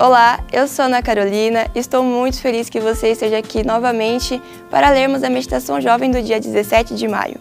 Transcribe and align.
Olá, 0.00 0.40
eu 0.50 0.66
sou 0.66 0.86
Ana 0.86 1.02
Carolina 1.02 1.66
estou 1.74 2.02
muito 2.02 2.40
feliz 2.40 2.70
que 2.70 2.80
você 2.80 3.08
esteja 3.08 3.36
aqui 3.36 3.62
novamente 3.62 4.40
para 4.70 4.88
lermos 4.88 5.22
a 5.22 5.28
meditação 5.28 5.78
jovem 5.78 6.10
do 6.10 6.22
dia 6.22 6.40
17 6.40 6.94
de 6.94 7.06
maio. 7.06 7.36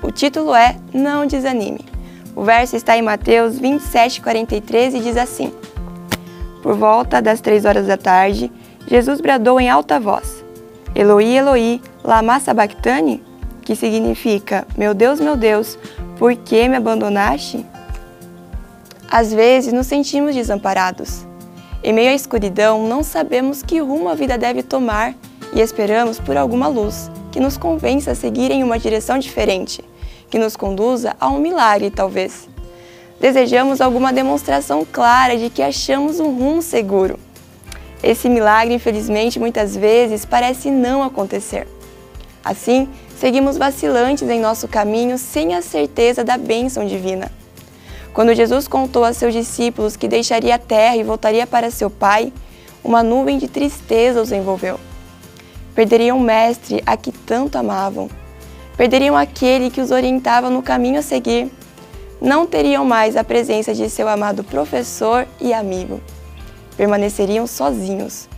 O 0.00 0.12
título 0.12 0.54
é 0.54 0.76
Não 0.94 1.26
Desanime. 1.26 1.84
O 2.36 2.44
verso 2.44 2.76
está 2.76 2.96
em 2.96 3.02
Mateus 3.02 3.58
27, 3.58 4.20
43 4.20 4.94
e 4.94 5.00
diz 5.00 5.16
assim: 5.16 5.52
Por 6.62 6.76
volta 6.76 7.20
das 7.20 7.40
três 7.40 7.64
horas 7.64 7.88
da 7.88 7.96
tarde, 7.96 8.48
Jesus 8.86 9.20
bradou 9.20 9.58
em 9.58 9.68
alta 9.68 9.98
voz: 9.98 10.44
Eloi, 10.94 11.36
Eloi, 11.36 11.82
lama 12.04 12.38
sabachthani? 12.38 13.24
Que 13.62 13.74
significa: 13.74 14.64
Meu 14.76 14.94
Deus, 14.94 15.18
meu 15.18 15.34
Deus, 15.34 15.76
por 16.16 16.36
que 16.36 16.68
me 16.68 16.76
abandonaste? 16.76 17.66
Às 19.10 19.32
vezes 19.34 19.72
nos 19.72 19.88
sentimos 19.88 20.36
desamparados 20.36 21.26
em 21.82 21.92
meio 21.92 22.10
à 22.10 22.14
escuridão, 22.14 22.88
não 22.88 23.04
sabemos 23.04 23.62
que 23.62 23.78
rumo 23.78 24.08
a 24.08 24.14
vida 24.14 24.36
deve 24.36 24.62
tomar 24.62 25.14
e 25.52 25.60
esperamos 25.60 26.18
por 26.18 26.36
alguma 26.36 26.66
luz 26.66 27.08
que 27.30 27.38
nos 27.38 27.56
convença 27.56 28.10
a 28.10 28.14
seguir 28.14 28.50
em 28.50 28.64
uma 28.64 28.78
direção 28.78 29.18
diferente, 29.18 29.84
que 30.28 30.38
nos 30.38 30.56
conduza 30.56 31.14
a 31.20 31.28
um 31.28 31.38
milagre, 31.38 31.90
talvez. 31.90 32.48
Desejamos 33.20 33.80
alguma 33.80 34.12
demonstração 34.12 34.84
clara 34.84 35.36
de 35.36 35.50
que 35.50 35.62
achamos 35.62 36.18
um 36.18 36.36
rumo 36.36 36.62
seguro. 36.62 37.18
Esse 38.02 38.28
milagre, 38.28 38.74
infelizmente, 38.74 39.38
muitas 39.38 39.76
vezes 39.76 40.24
parece 40.24 40.70
não 40.70 41.02
acontecer. 41.02 41.66
Assim, 42.44 42.88
seguimos 43.16 43.56
vacilantes 43.56 44.28
em 44.28 44.40
nosso 44.40 44.66
caminho 44.66 45.16
sem 45.16 45.54
a 45.54 45.62
certeza 45.62 46.24
da 46.24 46.36
bênção 46.36 46.84
divina. 46.84 47.30
Quando 48.12 48.34
Jesus 48.34 48.66
contou 48.66 49.04
a 49.04 49.12
seus 49.12 49.32
discípulos 49.32 49.96
que 49.96 50.08
deixaria 50.08 50.54
a 50.54 50.58
terra 50.58 50.96
e 50.96 51.04
voltaria 51.04 51.46
para 51.46 51.70
seu 51.70 51.88
Pai, 51.90 52.32
uma 52.82 53.02
nuvem 53.02 53.38
de 53.38 53.48
tristeza 53.48 54.20
os 54.20 54.32
envolveu. 54.32 54.78
Perderiam 55.74 56.18
o 56.18 56.20
Mestre 56.20 56.82
a 56.84 56.96
que 56.96 57.12
tanto 57.12 57.56
amavam. 57.56 58.08
Perderiam 58.76 59.16
aquele 59.16 59.70
que 59.70 59.80
os 59.80 59.90
orientava 59.90 60.50
no 60.50 60.62
caminho 60.62 60.98
a 60.98 61.02
seguir. 61.02 61.50
Não 62.20 62.46
teriam 62.46 62.84
mais 62.84 63.16
a 63.16 63.22
presença 63.22 63.72
de 63.72 63.88
seu 63.88 64.08
amado 64.08 64.42
professor 64.42 65.26
e 65.40 65.52
amigo. 65.52 66.00
Permaneceriam 66.76 67.46
sozinhos. 67.46 68.28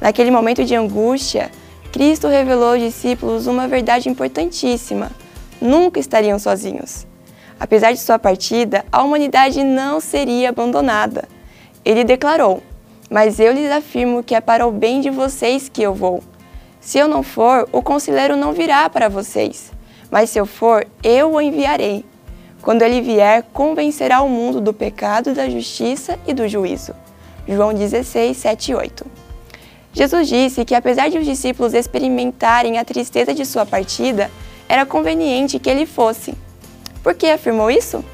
Naquele 0.00 0.30
momento 0.30 0.64
de 0.64 0.74
angústia, 0.74 1.50
Cristo 1.92 2.28
revelou 2.28 2.72
aos 2.72 2.80
discípulos 2.80 3.46
uma 3.46 3.66
verdade 3.66 4.08
importantíssima: 4.08 5.10
nunca 5.60 5.98
estariam 5.98 6.38
sozinhos. 6.38 7.06
Apesar 7.58 7.92
de 7.92 7.98
sua 7.98 8.18
partida, 8.18 8.84
a 8.92 9.02
humanidade 9.02 9.64
não 9.64 9.98
seria 9.98 10.50
abandonada. 10.50 11.26
Ele 11.84 12.04
declarou: 12.04 12.62
Mas 13.10 13.40
eu 13.40 13.52
lhes 13.52 13.70
afirmo 13.70 14.22
que 14.22 14.34
é 14.34 14.40
para 14.40 14.66
o 14.66 14.70
bem 14.70 15.00
de 15.00 15.10
vocês 15.10 15.68
que 15.68 15.82
eu 15.82 15.94
vou. 15.94 16.22
Se 16.80 16.98
eu 16.98 17.08
não 17.08 17.22
for, 17.22 17.68
o 17.72 17.82
conselheiro 17.82 18.36
não 18.36 18.52
virá 18.52 18.88
para 18.88 19.08
vocês. 19.08 19.72
Mas 20.10 20.30
se 20.30 20.38
eu 20.38 20.46
for, 20.46 20.86
eu 21.02 21.32
o 21.32 21.40
enviarei. 21.40 22.04
Quando 22.62 22.82
ele 22.82 23.00
vier, 23.00 23.42
convencerá 23.52 24.20
o 24.20 24.28
mundo 24.28 24.60
do 24.60 24.72
pecado, 24.72 25.34
da 25.34 25.48
justiça 25.48 26.18
e 26.26 26.34
do 26.34 26.46
juízo. 26.46 26.94
João 27.48 27.72
16, 27.72 28.36
7 28.36 28.72
e 28.72 28.74
8. 28.74 29.06
Jesus 29.92 30.28
disse 30.28 30.64
que, 30.64 30.74
apesar 30.74 31.08
de 31.08 31.16
os 31.16 31.24
discípulos 31.24 31.74
experimentarem 31.74 32.78
a 32.78 32.84
tristeza 32.84 33.32
de 33.32 33.46
sua 33.46 33.64
partida, 33.64 34.30
era 34.68 34.84
conveniente 34.84 35.58
que 35.58 35.70
ele 35.70 35.86
fosse 35.86 36.34
por 37.06 37.14
que 37.14 37.28
afirmou 37.28 37.70
isso? 37.70 38.04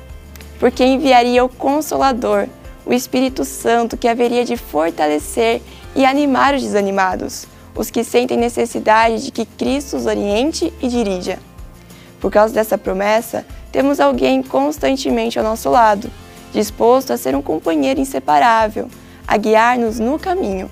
Porque 0.60 0.84
enviaria 0.84 1.42
o 1.42 1.48
Consolador, 1.48 2.46
o 2.84 2.92
Espírito 2.92 3.42
Santo, 3.42 3.96
que 3.96 4.06
haveria 4.06 4.44
de 4.44 4.54
fortalecer 4.54 5.62
e 5.96 6.04
animar 6.04 6.54
os 6.54 6.60
desanimados, 6.60 7.46
os 7.74 7.90
que 7.90 8.04
sentem 8.04 8.36
necessidade 8.36 9.24
de 9.24 9.30
que 9.30 9.46
Cristo 9.46 9.96
os 9.96 10.04
oriente 10.04 10.70
e 10.82 10.88
dirija. 10.88 11.38
Por 12.20 12.30
causa 12.30 12.52
dessa 12.52 12.76
promessa, 12.76 13.46
temos 13.72 13.98
alguém 13.98 14.42
constantemente 14.42 15.38
ao 15.38 15.44
nosso 15.46 15.70
lado, 15.70 16.10
disposto 16.52 17.14
a 17.14 17.16
ser 17.16 17.34
um 17.34 17.40
companheiro 17.40 17.98
inseparável, 17.98 18.88
a 19.26 19.38
guiar-nos 19.38 19.98
no 19.98 20.18
caminho. 20.18 20.70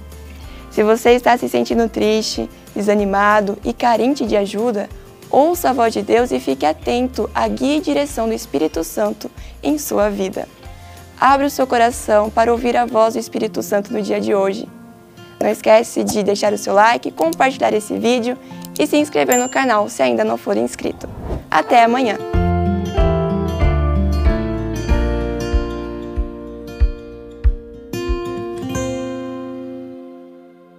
Se 0.71 0.83
você 0.83 1.13
está 1.13 1.39
se 1.39 1.49
sentindo 1.49 1.89
triste, 1.89 2.51
desanimado 2.77 3.57
e 3.65 3.73
carente 3.73 4.27
de 4.27 4.37
ajuda, 4.37 4.91
Ouça 5.31 5.71
a 5.71 5.73
voz 5.73 5.93
de 5.93 6.03
Deus 6.03 6.33
e 6.33 6.41
fique 6.41 6.67
atento 6.67 7.31
à 7.35 7.47
guia 7.47 7.77
e 7.77 7.81
direção 7.81 8.27
do 8.27 8.35
Espírito 8.35 8.83
Santo 8.83 9.31
em 9.63 9.79
sua 9.79 10.11
vida. 10.11 10.49
Abra 11.21 11.47
o 11.47 11.51
seu 11.51 11.67
coração 11.67 12.31
para 12.31 12.51
ouvir 12.51 12.77
a 12.77 12.87
voz 12.87 13.15
do 13.15 13.21
Espírito 13.21 13.63
Santo 13.63 13.93
no 13.93 14.03
dia 14.03 14.21
de 14.21 14.35
hoje. 14.35 14.69
Não 15.41 15.49
esquece 15.49 16.03
de 16.03 16.23
deixar 16.23 16.53
o 16.53 16.59
seu 16.59 16.75
like, 16.75 17.11
compartilhar 17.13 17.73
esse 17.73 17.97
vídeo 17.97 18.37
e 18.79 18.87
se 18.87 18.97
inscrever 18.97 19.39
no 19.39 19.49
canal 19.49 19.89
se 19.89 20.03
ainda 20.03 20.25
não 20.25 20.37
for 20.37 20.57
inscrito. 20.57 21.09
Até 21.51 21.85
amanhã! 21.85 22.30